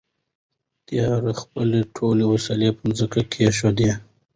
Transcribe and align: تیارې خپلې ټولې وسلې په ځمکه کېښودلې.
تیارې 0.87 1.33
خپلې 1.41 1.79
ټولې 1.95 2.25
وسلې 2.31 2.69
په 2.77 2.85
ځمکه 2.97 3.21
کېښودلې. 3.31 3.91